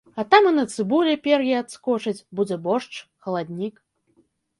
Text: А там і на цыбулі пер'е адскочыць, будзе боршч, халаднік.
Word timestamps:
А 0.21 0.23
там 0.29 0.45
і 0.51 0.51
на 0.59 0.63
цыбулі 0.75 1.11
пер'е 1.27 1.53
адскочыць, 1.59 2.13
будзе 2.39 2.57
боршч, 2.65 3.03
халаднік. 3.27 3.75